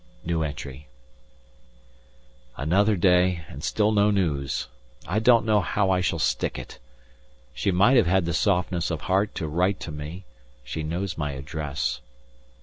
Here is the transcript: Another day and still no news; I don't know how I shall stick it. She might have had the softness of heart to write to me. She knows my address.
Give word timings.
Another 2.57 2.95
day 2.95 3.45
and 3.47 3.63
still 3.63 3.91
no 3.91 4.09
news; 4.09 4.65
I 5.05 5.19
don't 5.19 5.45
know 5.45 5.59
how 5.61 5.91
I 5.91 6.01
shall 6.01 6.17
stick 6.17 6.57
it. 6.57 6.79
She 7.53 7.69
might 7.69 7.97
have 7.97 8.07
had 8.07 8.25
the 8.25 8.33
softness 8.33 8.89
of 8.89 9.01
heart 9.01 9.35
to 9.35 9.47
write 9.47 9.79
to 9.81 9.91
me. 9.91 10.25
She 10.63 10.81
knows 10.81 11.19
my 11.19 11.33
address. 11.33 12.01